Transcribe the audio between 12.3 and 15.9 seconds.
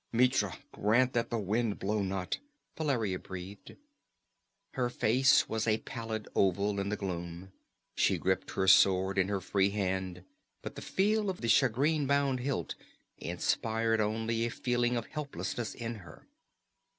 hilt inspired only a feeling of helplessness